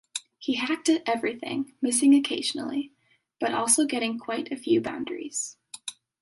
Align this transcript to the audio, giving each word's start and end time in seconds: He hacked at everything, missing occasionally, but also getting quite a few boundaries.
He 0.39 0.55
hacked 0.55 0.89
at 0.89 1.07
everything, 1.07 1.73
missing 1.79 2.15
occasionally, 2.15 2.91
but 3.39 3.53
also 3.53 3.85
getting 3.85 4.17
quite 4.17 4.51
a 4.51 4.55
few 4.57 4.81
boundaries. 4.81 5.57